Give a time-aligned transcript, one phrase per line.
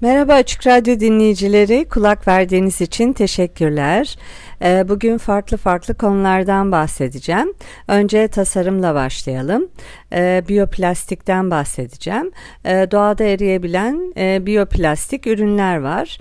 [0.00, 4.16] Merhaba Açık Radyo dinleyicileri, kulak verdiğiniz için teşekkürler.
[4.62, 7.54] Ee, bugün farklı farklı konulardan bahsedeceğim.
[7.88, 9.68] Önce tasarımla başlayalım.
[10.12, 12.30] Ee, biyoplastikten bahsedeceğim.
[12.64, 16.18] Ee, doğada eriyebilen e, biyoplastik ürünler var.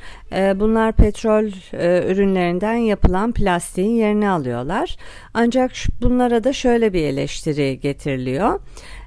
[0.55, 4.97] Bunlar petrol e, ürünlerinden yapılan plastiğin yerini alıyorlar.
[5.33, 8.59] Ancak bunlara da şöyle bir eleştiri getiriliyor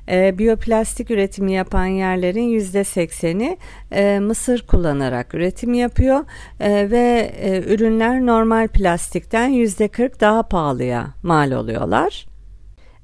[0.08, 3.58] e, biyoplastik üretimi yapan yerlerin yüzde sekseni
[3.92, 6.24] e, mısır kullanarak üretim yapıyor
[6.60, 12.30] e, ve e, ürünler normal plastikten yüzde kırk daha pahalıya mal oluyorlar.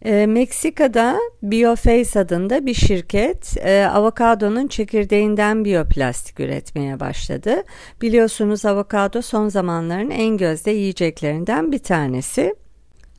[0.05, 7.63] E, Meksika'da Bioface adında bir şirket e, avokadonun çekirdeğinden biyoplastik üretmeye başladı.
[8.03, 12.55] Biliyorsunuz avokado son zamanların en gözde yiyeceklerinden bir tanesi.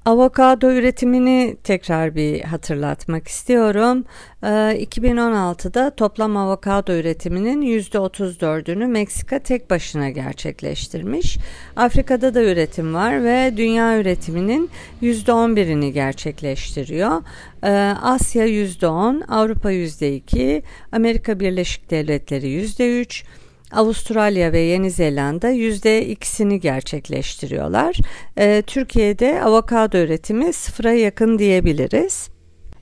[0.07, 4.05] Avokado üretimini tekrar bir hatırlatmak istiyorum.
[4.43, 11.37] 2016'da ee, toplam avokado üretiminin %34'ünü Meksika tek başına gerçekleştirmiş.
[11.75, 14.69] Afrika'da da üretim var ve dünya üretiminin
[15.01, 17.21] %11'ini gerçekleştiriyor.
[17.63, 17.69] Ee,
[18.01, 23.23] Asya %10, Avrupa %2, Amerika Birleşik Devletleri %3,
[23.71, 27.97] Avustralya ve Yeni Zelanda yüzde ikisini gerçekleştiriyorlar.
[28.37, 32.29] E, Türkiye'de avokado üretimi sıfıra yakın diyebiliriz.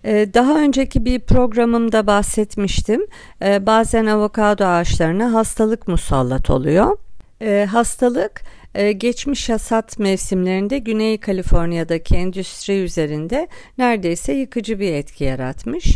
[0.03, 3.05] E, daha önceki bir programımda bahsetmiştim.
[3.41, 6.97] E, bazen avokado ağaçlarına hastalık musallat oluyor.
[7.67, 8.41] Hastalık
[8.75, 13.47] e, geçmiş hasat mevsimlerinde Güney Kaliforniya'daki endüstri üzerinde
[13.77, 15.95] neredeyse yıkıcı bir etki yaratmış.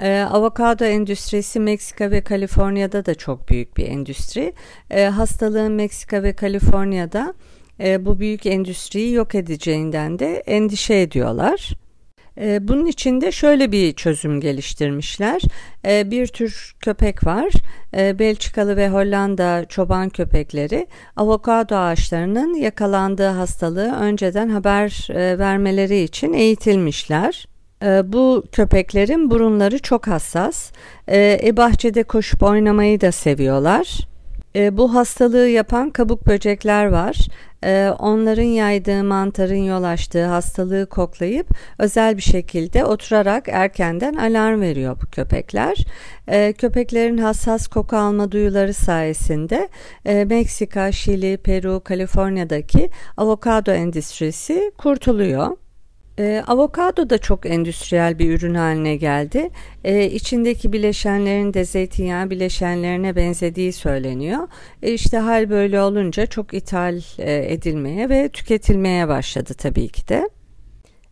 [0.00, 4.52] E, avokado endüstrisi Meksika ve Kaliforniya'da da çok büyük bir endüstri.
[4.90, 7.34] E, hastalığın Meksika ve Kaliforniya'da
[7.80, 11.72] e, bu büyük endüstriyi yok edeceğinden de endişe ediyorlar.
[12.40, 15.42] E, bunun için de şöyle bir çözüm geliştirmişler.
[15.86, 17.52] E, bir tür köpek var.
[17.96, 20.86] E, Belçikalı ve Hollanda çoban köpekleri
[21.16, 27.46] avokado ağaçlarının yakalandığı hastalığı önceden haber e, vermeleri için eğitilmişler.
[27.82, 30.72] Ee, bu köpeklerin burunları çok hassas.
[31.08, 34.08] Ee, e, bahçede koşup oynamayı da seviyorlar.
[34.56, 37.16] E, bu hastalığı yapan kabuk böcekler var.
[37.64, 41.46] E, onların yaydığı mantarın yol açtığı hastalığı koklayıp
[41.78, 45.76] özel bir şekilde oturarak erkenden alarm veriyor bu köpekler.
[46.28, 49.68] E, köpeklerin hassas koku alma duyuları sayesinde
[50.04, 55.56] e, Meksika, Şili, Peru, Kaliforniya'daki avokado endüstrisi kurtuluyor.
[56.18, 59.50] E, avokado da çok endüstriyel bir ürün haline geldi.
[59.84, 64.48] E, içindeki bileşenlerin de zeytinyağı bileşenlerine benzediği söyleniyor.
[64.82, 70.28] E, işte hal böyle olunca çok ithal e, edilmeye ve tüketilmeye başladı tabii ki de.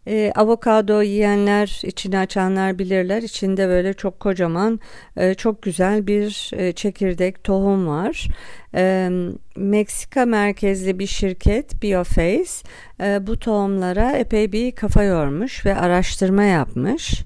[0.06, 3.22] E, avokado yiyenler, içini açanlar bilirler.
[3.22, 4.80] İçinde böyle çok kocaman,
[5.16, 8.28] e, çok güzel bir e, çekirdek tohum var.
[8.74, 9.10] E,
[9.56, 12.52] Meksika merkezli bir şirket Bioface
[13.00, 17.24] e, bu tohumlara epey bir kafa yormuş ve araştırma yapmış.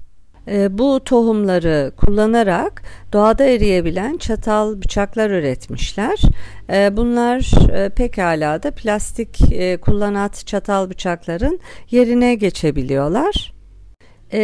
[0.51, 2.83] E, bu tohumları kullanarak
[3.13, 6.21] doğada eriyebilen çatal bıçaklar üretmişler.
[6.69, 9.39] E, bunlar e, pekala da plastik
[9.81, 11.59] kullanat çatal bıçakların
[11.91, 13.53] yerine geçebiliyorlar.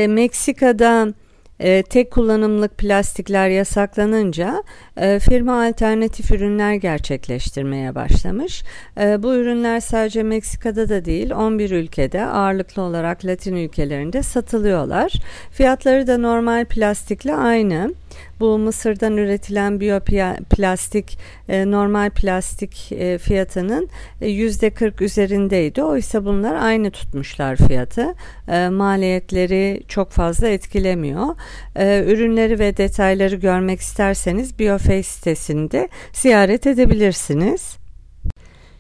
[0.08, 1.14] Meksika'da
[1.60, 4.64] e, tek kullanımlık plastikler yasaklanınca
[4.98, 8.64] e, firma alternatif ürünler gerçekleştirmeye başlamış.
[9.00, 15.14] E, bu ürünler sadece Meksika'da da değil 11 ülkede ağırlıklı olarak Latin ülkelerinde satılıyorlar.
[15.52, 17.94] Fiyatları da normal plastikle aynı.
[18.40, 21.20] Bu Mısır'dan üretilen biyoplastik
[21.50, 23.90] e, normal plastik e, fiyatının
[24.22, 25.84] e, yüzde 40 üzerindeydi.
[25.84, 28.16] Oysa bunlar aynı tutmuşlar fiyatı.
[28.48, 31.28] E, maliyetleri çok fazla etkilemiyor.
[31.76, 37.78] E, ürünleri ve detayları görmek isterseniz Bioface sitesinde ziyaret edebilirsiniz.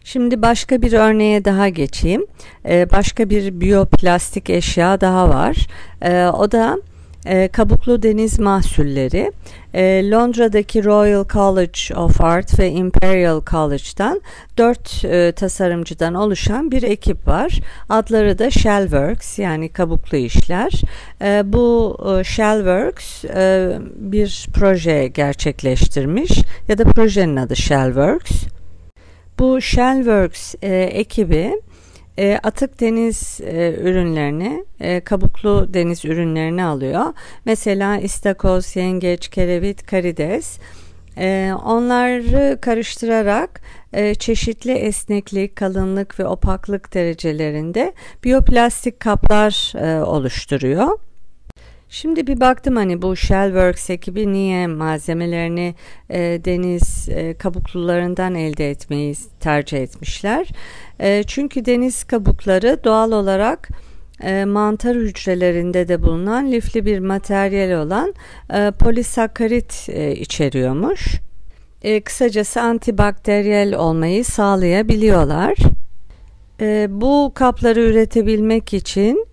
[0.05, 2.25] Şimdi başka bir örneğe daha geçeyim.
[2.65, 5.67] Ee, başka bir biyoplastik eşya daha var.
[6.01, 6.77] Ee, o da
[7.25, 9.31] e, kabuklu deniz mahsulleri,
[9.74, 14.22] e, Londra'daki Royal College of Art ve Imperial College'dan
[14.57, 17.60] dört e, tasarımcıdan oluşan bir ekip var.
[17.89, 20.81] Adları da Shellworks yani kabuklu işler.
[21.22, 26.31] E, bu e, Shellworks e, bir proje gerçekleştirmiş
[26.68, 28.31] ya da projenin adı Shellworks.
[29.39, 31.62] Bu Shellworks e, ekibi
[32.17, 37.06] e, atık deniz e, ürünlerini, e, kabuklu deniz ürünlerini alıyor.
[37.45, 40.59] Mesela istakoz, yengeç, kerevit, karides.
[41.17, 43.62] E, onları karıştırarak
[43.94, 50.97] e, çeşitli esneklik, kalınlık ve opaklık derecelerinde biyoplastik kaplar e, oluşturuyor.
[51.95, 55.75] Şimdi bir baktım hani bu Shellworks ekibi niye malzemelerini
[56.09, 60.47] e, deniz e, kabuklularından elde etmeyi tercih etmişler.
[61.00, 63.69] E, çünkü deniz kabukları doğal olarak
[64.24, 68.13] e, mantar hücrelerinde de bulunan lifli bir materyal olan
[68.53, 71.19] e, polisakkarit e, içeriyormuş.
[71.81, 75.56] E, kısacası antibakteriyel olmayı sağlayabiliyorlar.
[76.62, 79.27] E, bu kapları üretebilmek için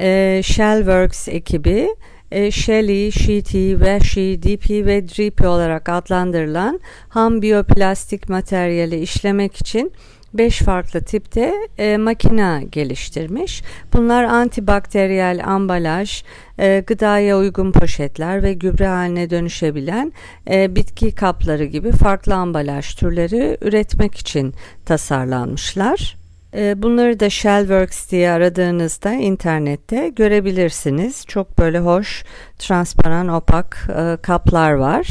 [0.00, 1.88] e, Shellworks ekibi
[2.30, 9.92] e, Shelly, Sheety, Washi, DP ve Drippy olarak adlandırılan ham biyoplastik materyali işlemek için
[10.34, 13.62] 5 farklı tipte e, makina geliştirmiş.
[13.92, 16.22] Bunlar antibakteriyel ambalaj,
[16.58, 20.12] e, gıdaya uygun poşetler ve gübre haline dönüşebilen
[20.50, 24.54] e, bitki kapları gibi farklı ambalaj türleri üretmek için
[24.86, 26.17] tasarlanmışlar.
[26.54, 31.24] Ee, bunları da Shellworks diye aradığınızda internette görebilirsiniz.
[31.26, 32.24] Çok böyle hoş,
[32.58, 35.08] transparan, opak e, kaplar var.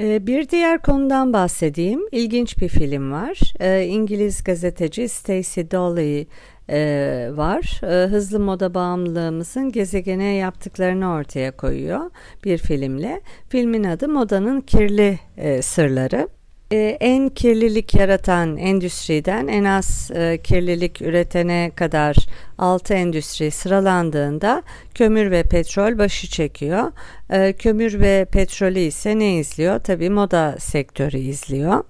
[0.00, 2.00] Ee, bir diğer konudan bahsedeyim.
[2.12, 3.40] İlginç bir film var.
[3.60, 6.26] Ee, İngiliz gazeteci Stacey Dolly
[6.70, 7.80] e, var.
[8.10, 12.10] Hızlı moda bağımlılığımızın gezegene yaptıklarını ortaya koyuyor
[12.44, 13.20] bir filmle.
[13.48, 16.28] Filmin adı Modanın Kirli e, Sırları
[16.70, 22.16] en kirlilik yaratan endüstriden en az e, kirlilik üretene kadar
[22.58, 24.62] 6 endüstri sıralandığında
[24.94, 26.92] kömür ve petrol başı çekiyor.
[27.30, 29.78] E, kömür ve petrolü ise ne izliyor?
[29.78, 31.84] Tabii moda sektörü izliyor.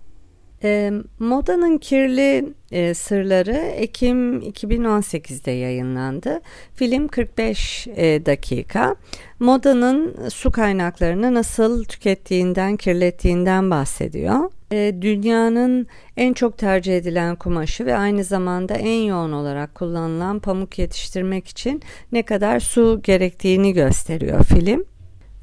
[0.65, 6.41] E, Modanın Kirli e, Sırları Ekim 2018'de yayınlandı.
[6.75, 8.97] Film 45 e, dakika.
[9.41, 14.51] Modanın su kaynaklarını nasıl tükettiğinden, kirlettiğinden bahsediyor.
[14.73, 15.87] E, dünyanın
[16.17, 21.83] en çok tercih edilen kumaşı ve aynı zamanda en yoğun olarak kullanılan pamuk yetiştirmek için
[22.13, 24.85] ne kadar su gerektiğini gösteriyor film.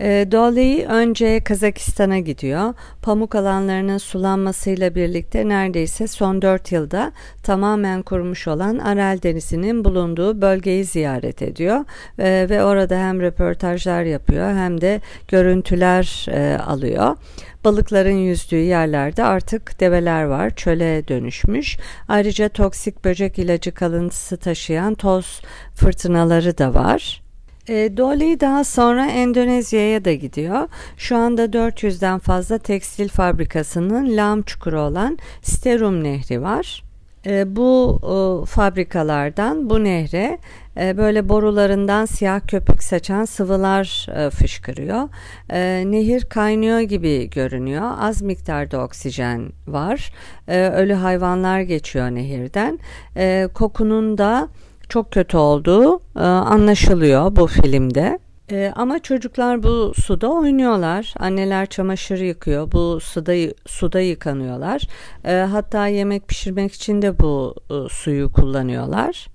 [0.02, 2.74] E, Dolly önce Kazakistan'a gidiyor.
[3.02, 7.12] Pamuk alanlarının sulanmasıyla birlikte neredeyse son 4 yılda
[7.44, 11.86] tamamen kurumuş olan Aral Denizi'nin bulunduğu bölgeyi ziyaret ediyor.
[12.20, 17.16] E, ve orada hem röportajlar yapıyor hem de görüntüler e, alıyor.
[17.64, 21.78] Balıkların yüzdüğü yerlerde artık develer var, çöle dönüşmüş.
[22.08, 25.42] Ayrıca toksik böcek ilacı kalıntısı taşıyan toz
[25.76, 27.23] fırtınaları da var.
[27.70, 30.68] E, Dolly daha sonra Endonezya'ya da gidiyor.
[30.98, 36.84] Şu anda 400'den fazla tekstil fabrikasının lağım çukuru olan Sterum Nehri var.
[37.26, 40.38] E, bu e, fabrikalardan bu nehre
[40.78, 45.10] e, böyle borularından siyah köpük saçan sıvılar e, fışkırıyor.
[45.50, 47.92] E, nehir kaynıyor gibi görünüyor.
[48.00, 50.12] Az miktarda oksijen var.
[50.48, 52.80] E, ölü hayvanlar geçiyor nehirden.
[53.18, 54.50] E, kokunun da
[54.94, 58.20] çok kötü olduğu e, anlaşılıyor bu filmde.
[58.52, 61.14] E, ama çocuklar bu suda oynuyorlar.
[61.20, 62.72] Anneler çamaşır yıkıyor.
[62.72, 64.82] Bu suda suda yıkanıyorlar.
[65.26, 69.28] E, hatta yemek pişirmek için de bu e, suyu kullanıyorlar.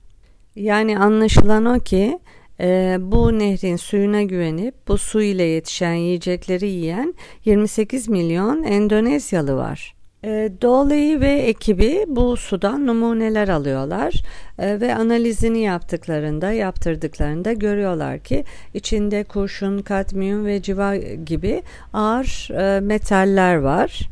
[0.57, 2.19] Yani anlaşılan o ki
[2.61, 9.98] e, bu nehrin suyuna güvenip bu su ile yetişen yiyecekleri yiyen 28 milyon Endonezyalı var.
[10.25, 14.15] E, Dolly ve ekibi bu sudan numuneler alıyorlar
[14.59, 18.45] e, ve analizini yaptıklarında, yaptırdıklarında görüyorlar ki
[18.75, 24.11] içinde kurşun, kadmiyum ve civa gibi ağır e, metaller var.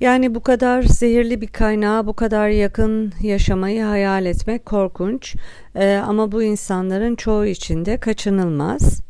[0.00, 5.36] Yani bu kadar zehirli bir kaynağa bu kadar yakın yaşamayı hayal etmek korkunç
[5.74, 9.07] e, ama bu insanların çoğu için de kaçınılmaz.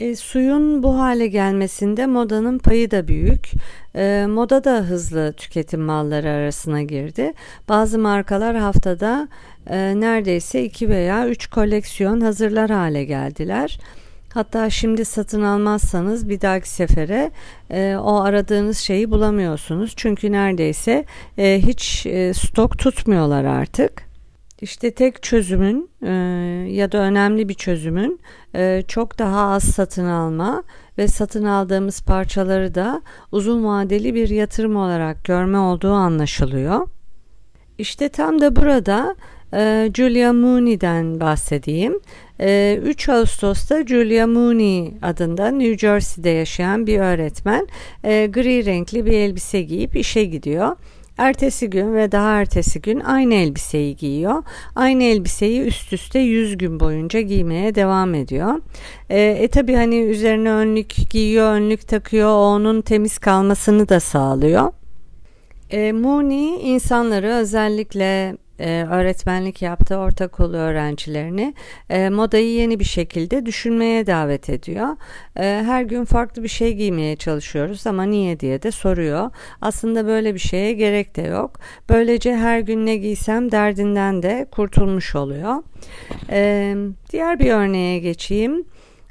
[0.00, 3.50] E, suyun bu hale gelmesinde modanın payı da büyük.
[3.94, 7.32] E, moda da hızlı tüketim malları arasına girdi.
[7.68, 9.28] Bazı markalar haftada
[9.66, 13.78] e, neredeyse 2 veya 3 koleksiyon hazırlar hale geldiler.
[14.34, 17.30] Hatta şimdi satın almazsanız bir dahaki sefere
[17.70, 19.92] e, o aradığınız şeyi bulamıyorsunuz.
[19.96, 21.04] Çünkü neredeyse
[21.38, 24.09] e, hiç e, stok tutmuyorlar artık.
[24.60, 26.10] İşte tek çözümün e,
[26.70, 28.20] ya da önemli bir çözümün
[28.54, 30.62] e, çok daha az satın alma
[30.98, 33.02] ve satın aldığımız parçaları da
[33.32, 36.88] uzun vadeli bir yatırım olarak görme olduğu anlaşılıyor.
[37.78, 39.16] İşte tam da burada
[39.54, 42.00] e, Julia Mooney'den bahsedeyim.
[42.40, 47.66] E, 3 Ağustos'ta Julia Mooney adında New Jersey'de yaşayan bir öğretmen
[48.04, 50.76] e, gri renkli bir elbise giyip işe gidiyor.
[51.18, 54.42] Ertesi gün ve daha ertesi gün aynı elbiseyi giyiyor.
[54.76, 58.54] Aynı elbiseyi üst üste 100 gün boyunca giymeye devam ediyor.
[59.10, 64.72] E, e tabi hani üzerine önlük giyiyor, önlük takıyor, onun temiz kalmasını da sağlıyor.
[65.70, 71.54] E, Mooney insanları özellikle e, öğretmenlik yaptığı ortaokul öğrencilerini
[71.90, 74.88] e, modayı yeni bir şekilde düşünmeye davet ediyor.
[75.36, 79.30] E, her gün farklı bir şey giymeye çalışıyoruz ama niye diye de soruyor.
[79.60, 81.60] Aslında böyle bir şeye gerek de yok.
[81.88, 85.62] Böylece her gün ne giysem derdinden de kurtulmuş oluyor.
[86.30, 86.74] E,
[87.12, 88.64] diğer bir örneğe geçeyim.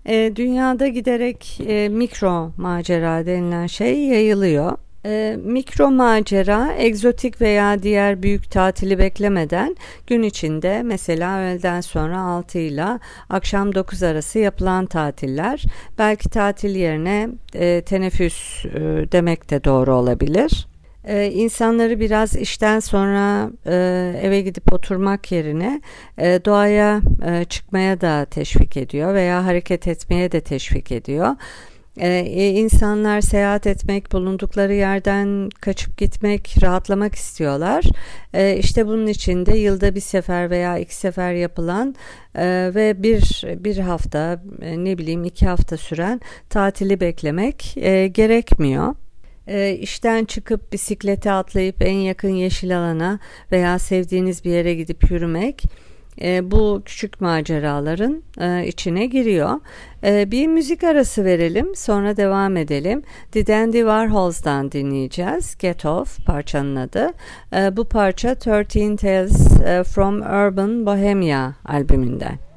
[0.06, 4.78] E, dünyada giderek e, mikro macera denilen şey yayılıyor.
[5.06, 9.76] E, mikro macera, egzotik veya diğer büyük tatili beklemeden
[10.08, 15.64] gün içinde mesela öğleden sonra 6 ile akşam 9 arası yapılan tatiller.
[15.98, 18.80] Belki tatil yerine e, teneffüs e,
[19.12, 20.70] demek de doğru olabilir.
[21.04, 23.74] Ee, insanları biraz işten sonra e,
[24.24, 25.82] eve gidip oturmak yerine
[26.18, 31.36] e, doğaya e, çıkmaya da teşvik ediyor veya hareket etmeye de teşvik ediyor.
[32.00, 37.86] Ee, insanlar seyahat etmek, bulundukları yerden kaçıp gitmek, rahatlamak istiyorlar.
[38.34, 41.96] Ee, işte bunun için de yılda bir sefer veya iki sefer yapılan
[42.36, 48.96] e, ve bir bir hafta, e, ne bileyim iki hafta süren tatili beklemek e, gerekmiyor
[49.50, 53.20] e, işten çıkıp bisiklete atlayıp en yakın yeşil alana
[53.52, 55.64] veya sevdiğiniz bir yere gidip yürümek
[56.22, 59.60] e, bu küçük maceraların e, içine giriyor.
[60.04, 63.04] E, bir müzik arası verelim sonra devam edelim.
[63.32, 65.58] The Dandy Warhols'dan dinleyeceğiz.
[65.58, 67.14] Get Off parçanın adı.
[67.56, 72.49] E, bu parça 13 Tales e, from Urban Bohemia albümünden.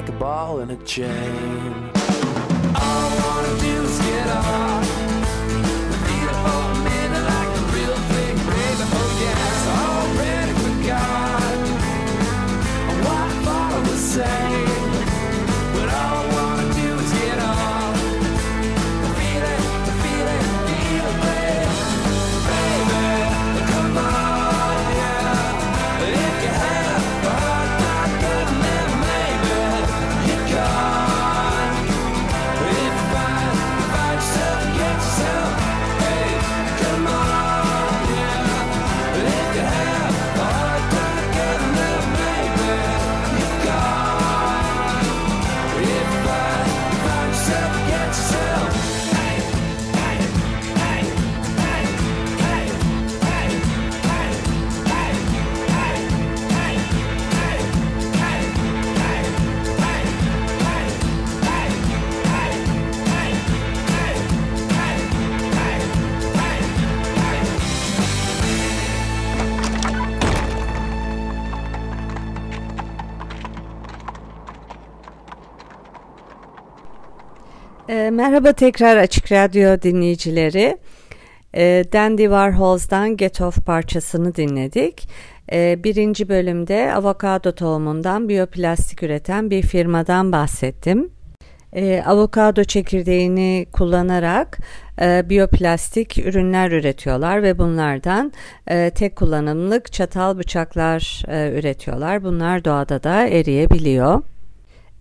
[0.00, 1.89] like a ball in a chain.
[78.20, 80.78] Merhaba tekrar Açık Radyo dinleyicileri.
[81.54, 85.08] E, Dandy Warhol's'dan Get Off parçasını dinledik.
[85.52, 91.10] E, birinci bölümde avokado tohumundan biyoplastik üreten bir firmadan bahsettim.
[91.72, 94.58] E, avokado çekirdeğini kullanarak
[95.00, 98.32] e, biyoplastik ürünler üretiyorlar ve bunlardan
[98.68, 102.24] e, tek kullanımlık çatal bıçaklar e, üretiyorlar.
[102.24, 104.22] Bunlar doğada da eriyebiliyor.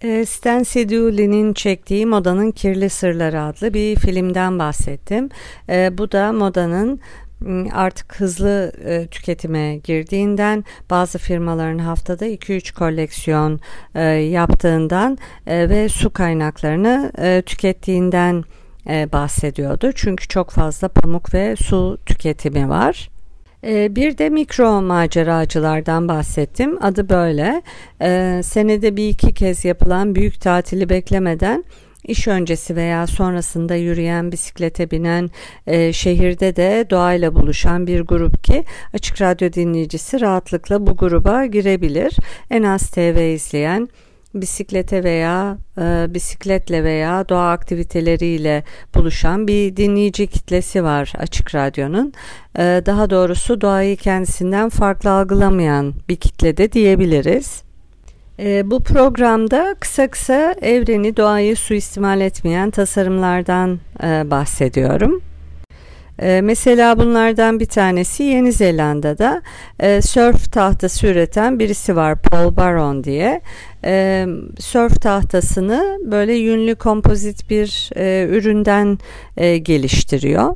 [0.02, 5.30] E, Stan Sedouli'nin çektiği Modanın Kirli Sırları adlı bir filmden bahsettim.
[5.70, 7.00] E, bu da modanın
[7.74, 13.60] artık hızlı e, tüketime girdiğinden bazı firmaların haftada 2-3 koleksiyon
[13.96, 17.12] e, yaptığından ve su kaynaklarını
[17.46, 18.44] tükettiğinden
[18.88, 19.92] bahsediyordu.
[19.96, 23.10] Çünkü çok fazla pamuk ve su tüketimi var.
[23.64, 26.84] E, bir de mikro maceracılardan bahsettim.
[26.84, 27.62] Adı böyle.
[28.02, 31.64] E, senede bir iki kez yapılan büyük tatili beklemeden
[32.04, 35.30] İş öncesi veya sonrasında yürüyen, bisiklete binen,
[35.68, 38.64] e, şehirde de doğayla buluşan bir grup ki
[38.94, 42.18] Açık Radyo dinleyicisi rahatlıkla bu gruba girebilir.
[42.52, 43.90] En az TV izleyen,
[44.34, 48.64] bisiklete veya e, bisikletle veya doğa aktiviteleriyle
[48.96, 52.14] buluşan bir dinleyici kitlesi var Açık Radyo'nun.
[52.58, 57.64] E, daha doğrusu doğayı kendisinden farklı algılamayan bir kitlede diyebiliriz.
[58.40, 65.22] E, bu programda kısa kısa evreni doğayı suistimal etmeyen tasarımlardan e, bahsediyorum.
[66.22, 69.42] E, mesela bunlardan bir tanesi Yeni Zelanda'da
[69.80, 73.42] e, surf tahtası üreten birisi var Paul Baron diye.
[73.86, 74.26] E,
[74.60, 78.98] surf tahtasını böyle yünlü kompozit bir e, üründen
[79.38, 80.56] e, geliştiriyor.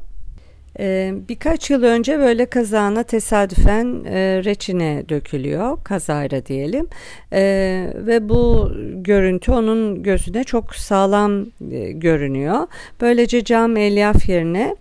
[0.80, 6.88] Ee, birkaç yıl önce böyle kazağına tesadüfen e, reçine dökülüyor kazayla diyelim
[7.34, 12.68] ee, ve bu görüntü onun gözüne çok sağlam e, görünüyor.
[13.02, 14.76] Böylece cam elyaf yerine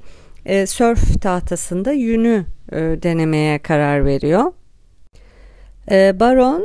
[0.46, 4.52] e, sörf tahtasında yünü e, denemeye karar veriyor.
[5.90, 6.62] Ee, Baron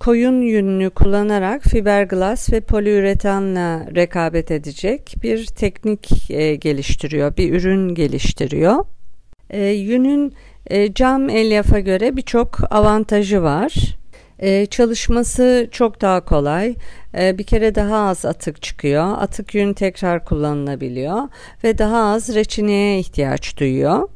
[0.00, 8.84] koyun yününü kullanarak fiberglass ve poliüretanla rekabet edecek bir teknik e, geliştiriyor, bir ürün geliştiriyor.
[9.50, 10.32] Ee, yünün
[10.66, 13.97] e, cam elyafa göre birçok avantajı var.
[14.38, 16.74] Ee, çalışması çok daha kolay.
[17.14, 19.18] bir kere daha az atık çıkıyor.
[19.18, 21.28] Atık yün tekrar kullanılabiliyor
[21.64, 24.08] ve daha az reçineye ihtiyaç duyuyor.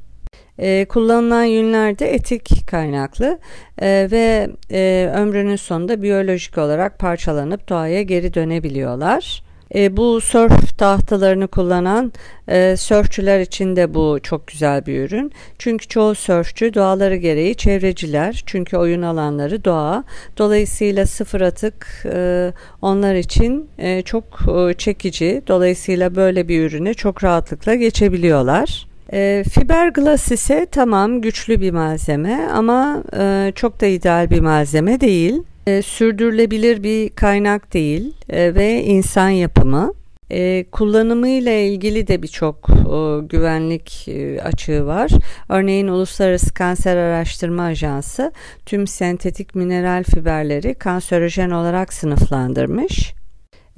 [0.59, 3.39] E, kullanılan yünler de etik kaynaklı
[3.79, 9.43] e, ve e, ömrünün sonunda biyolojik olarak parçalanıp doğaya geri dönebiliyorlar.
[9.75, 12.13] E, bu surf tahtalarını kullanan
[12.49, 15.33] e, sörfçüler için de bu çok güzel bir ürün.
[15.59, 18.43] Çünkü çoğu sörfçü doğaları gereği çevreciler.
[18.47, 20.05] Çünkü oyun alanları doğa.
[20.39, 25.43] Dolayısıyla sıfır atık e, onlar için e, çok e, çekici.
[25.49, 28.87] Dolayısıyla böyle bir ürüne çok rahatlıkla geçebiliyorlar.
[29.13, 35.43] E, fiberglass ise tamam güçlü bir malzeme ama e, çok da ideal bir malzeme değil.
[35.66, 39.92] E, sürdürülebilir bir kaynak değil e, ve insan yapımı.
[40.31, 45.11] E, kullanımıyla ilgili de birçok e, güvenlik e, açığı var.
[45.48, 48.33] Örneğin Uluslararası Kanser Araştırma Ajansı
[48.66, 53.14] tüm sentetik mineral fiberleri kanserojen olarak sınıflandırmış.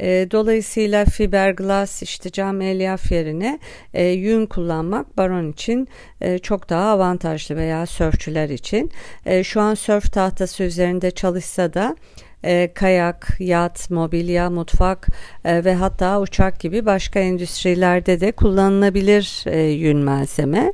[0.01, 3.59] E, dolayısıyla fiberglass işte cam elyaf yerine
[3.95, 5.89] e, yün kullanmak baron için
[6.21, 8.91] e, çok daha avantajlı veya sörfçüler için.
[9.27, 11.97] E, şu an sörf tahtası üzerinde çalışsa da
[12.45, 15.07] e, kayak, yat, mobilya, mutfak
[15.45, 20.73] e, ve hatta uçak gibi başka endüstrilerde de kullanılabilir e, yün malzeme.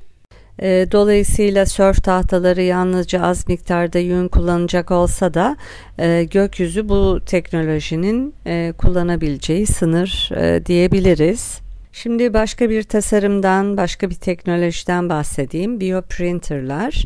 [0.63, 5.57] E, dolayısıyla sörf tahtaları yalnızca az miktarda yün kullanacak olsa da
[5.99, 11.61] e, gökyüzü bu teknolojinin e, kullanabileceği sınır e, diyebiliriz.
[11.93, 15.81] Şimdi başka bir tasarımdan, başka bir teknolojiden bahsedeyim.
[15.81, 17.05] Bioprinterlar.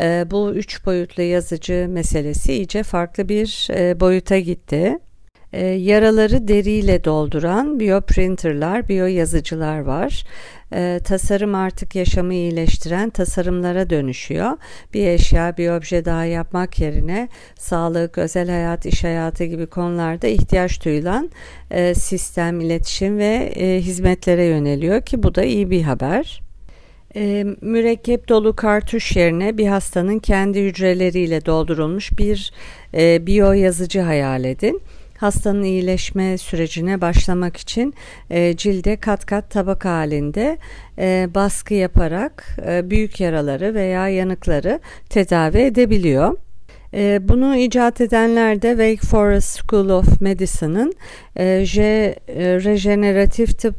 [0.00, 4.98] E, bu üç boyutlu yazıcı meselesi iyice farklı bir e, boyuta gitti.
[5.54, 10.24] E, yaraları deriyle dolduran bioprinterlar, biyoyazıcılar var.
[10.72, 14.50] E, tasarım artık yaşamı iyileştiren tasarımlara dönüşüyor.
[14.94, 20.84] Bir eşya, bir obje daha yapmak yerine sağlık, özel hayat, iş hayatı gibi konularda ihtiyaç
[20.84, 21.30] duyulan
[21.70, 26.42] e, sistem, iletişim ve e, hizmetlere yöneliyor ki bu da iyi bir haber.
[27.16, 32.52] E, mürekkep dolu kartuş yerine bir hastanın kendi hücreleriyle doldurulmuş bir
[32.94, 34.82] e, biyo yazıcı hayal edin
[35.24, 37.94] hastanın iyileşme sürecine başlamak için
[38.30, 40.58] e, cilde kat kat tabak halinde
[40.98, 46.36] e, baskı yaparak e, büyük yaraları veya yanıkları tedavi edebiliyor.
[46.94, 50.92] E, bunu icat edenler de Wake Forest School of Medicine'ın
[51.36, 53.76] e, e, Rejeneratif Tıp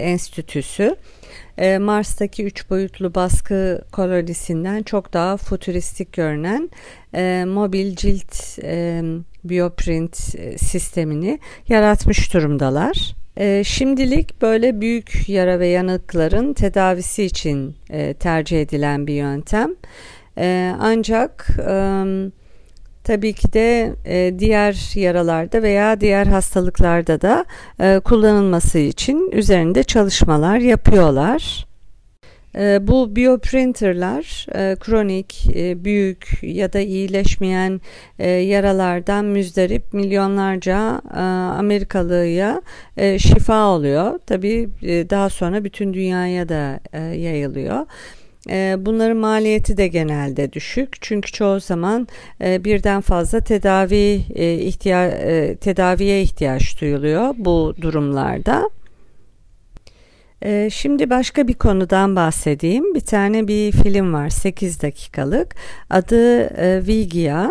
[0.00, 0.96] Enstitüsü.
[1.58, 6.70] E, Mars'taki üç boyutlu baskı kolonisinden çok daha futuristik görünen
[7.14, 9.02] e, mobil cilt e,
[9.44, 11.38] bioprint e, sistemini
[11.68, 13.14] yaratmış durumdalar.
[13.36, 19.74] E, şimdilik böyle büyük yara ve yanıkların tedavisi için e, tercih edilen bir yöntem.
[20.38, 22.04] E, ancak e,
[23.04, 27.44] tabii ki de e, diğer yaralarda veya diğer hastalıklarda da
[27.80, 31.66] e, kullanılması için üzerinde çalışmalar yapıyorlar.
[32.56, 37.80] E, bu bioprinterlar e, kronik, e, büyük ya da iyileşmeyen
[38.18, 41.20] e, yaralardan müzdarip milyonlarca e,
[41.58, 42.62] Amerikalıya
[42.96, 44.18] e, şifa oluyor.
[44.26, 47.86] Tabii e, daha sonra bütün dünyaya da e, yayılıyor.
[48.50, 52.08] E, Bunların maliyeti de genelde düşük çünkü çoğu zaman
[52.40, 58.70] e, birden fazla tedavi e, ihtiya e, tedaviye ihtiyaç duyuluyor bu durumlarda.
[60.42, 62.94] E, Şimdi başka bir konudan bahsedeyim.
[62.94, 65.54] Bir tane bir film var 8 dakikalık.
[65.90, 66.48] Adı
[66.86, 67.50] Vigia.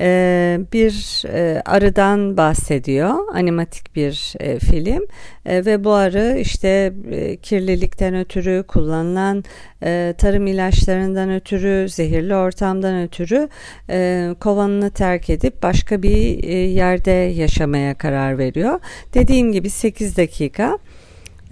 [0.00, 3.14] E, bir e, arıdan bahsediyor.
[3.34, 5.06] Animatik bir e, film
[5.46, 9.44] E, ve bu arı işte e, kirlilikten ötürü kullanılan
[9.82, 13.48] e, tarım ilaçlarından ötürü zehirli ortamdan ötürü
[13.90, 18.80] e, kovanını terk edip başka bir e, yerde yaşamaya karar veriyor.
[19.14, 20.78] Dediğim gibi 8 dakika.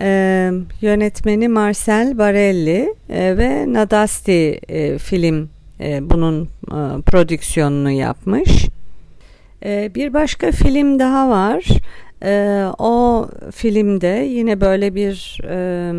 [0.00, 5.48] Ee, yönetmeni Marcel Barelli e, ve Nadasti e, film
[5.80, 8.66] e, bunun e, prodüksiyonunu yapmış.
[9.64, 11.64] E, bir başka film daha var.
[12.22, 15.92] E, o filmde yine böyle bir e,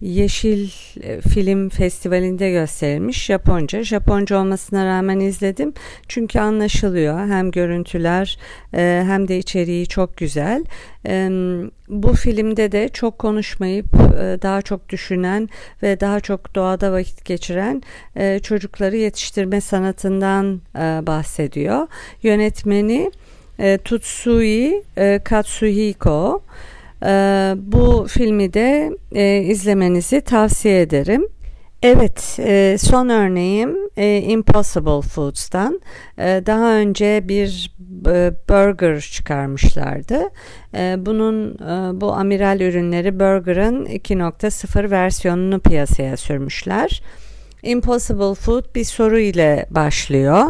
[0.00, 0.68] Yeşil
[1.02, 3.82] e, Film Festivali'nde gösterilmiş Japonca.
[3.82, 5.72] Japonca olmasına rağmen izledim.
[6.08, 7.18] Çünkü anlaşılıyor.
[7.18, 8.38] Hem görüntüler
[8.74, 10.64] e, hem de içeriği çok güzel.
[11.06, 11.28] E,
[11.88, 13.86] Bu filmde de çok konuşmayıp
[14.42, 15.48] daha çok düşünen
[15.82, 17.82] ve daha çok doğada vakit geçiren
[18.42, 20.60] çocukları yetiştirme sanatından
[21.06, 21.86] bahsediyor.
[22.22, 23.10] Yönetmeni
[23.84, 26.42] Tutsui e, Katsuhiko.
[27.06, 31.28] Ee, bu filmi de e, izlemenizi tavsiye ederim.
[31.82, 35.80] Evet, e, son örneğim e, Impossible Foods'tan.
[36.18, 37.76] Daha önce bir
[38.48, 40.20] burger çıkarmışlardı.
[41.06, 41.58] Bunun
[42.00, 47.02] bu amiral ürünleri burger'ın 2.0 versiyonunu piyasaya sürmüşler.
[47.62, 50.44] Impossible Food bir soru ile başlıyor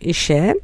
[0.00, 0.54] işe.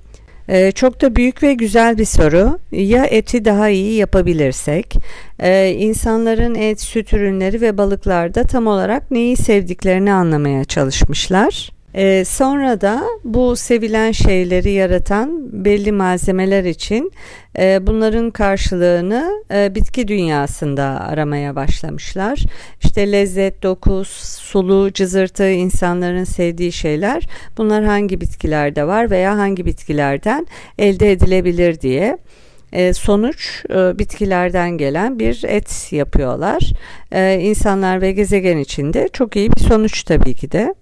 [0.49, 2.59] Ee, çok da büyük ve güzel bir soru.
[2.73, 4.95] Ya eti daha iyi yapabilirsek?
[5.41, 11.76] Ee, insanların et, süt ürünleri ve balıklarda tam olarak neyi sevdiklerini anlamaya çalışmışlar.
[11.97, 17.13] Ee, sonra da bu sevilen şeyleri yaratan belli malzemeler için
[17.59, 22.43] e, bunların karşılığını e, bitki dünyasında aramaya başlamışlar.
[22.85, 27.29] İşte lezzet, doku, sulu, cızırtı insanların sevdiği şeyler
[27.59, 30.47] bunlar hangi bitkilerde var veya hangi bitkilerden
[30.79, 32.19] elde edilebilir diye.
[32.73, 36.73] E, sonuç e, bitkilerden gelen bir et yapıyorlar.
[37.13, 40.75] E, insanlar ve gezegen içinde çok iyi bir sonuç tabii ki de.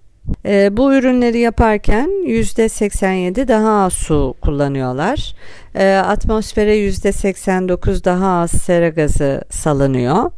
[0.46, 5.34] E, bu ürünleri yaparken %87 daha az su kullanıyorlar.
[5.74, 10.30] E, atmosfere %89 daha az sera gazı salınıyor.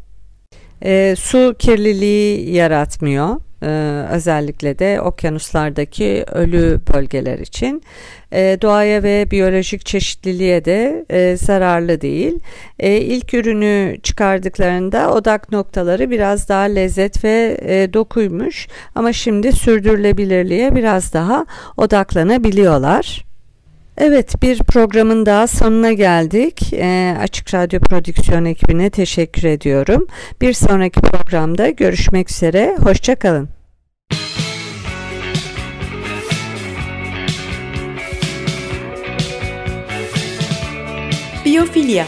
[0.83, 3.41] E, su kirliliği yaratmıyor.
[3.63, 7.83] Ee, özellikle de okyanuslardaki ölü bölgeler için
[8.33, 12.39] e, doğaya ve biyolojik çeşitliliğe de e, zararlı değil.
[12.79, 20.75] E, ilk ürünü çıkardıklarında odak noktaları biraz daha lezzet ve e, dokuymuş ama şimdi sürdürülebilirliğe
[20.75, 23.26] biraz daha odaklanabiliyorlar.
[23.99, 26.73] Evet bir programın daha sonuna geldik.
[26.73, 30.07] E, Açık Radyo Prodüksiyon ekibine teşekkür ediyorum.
[30.41, 32.77] Bir sonraki programda görüşmek üzere.
[32.83, 33.49] Hoşçakalın.
[41.45, 42.07] Biyofilya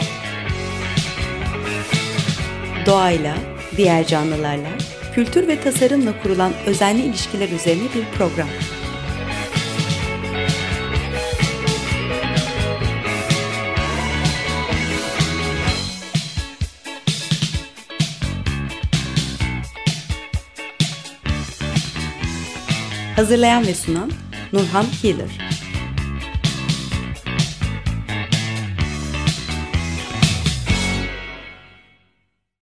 [2.85, 3.35] Doğayla,
[3.77, 4.69] diğer canlılarla,
[5.15, 8.47] kültür ve tasarımla kurulan özenli ilişkiler üzerine bir program.
[23.19, 24.11] Hazırlayan ve sunan
[24.53, 25.48] Nurhan Healer.